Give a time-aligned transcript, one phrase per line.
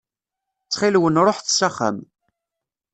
[0.63, 1.97] Ttxil-wen ruḥet s axxam.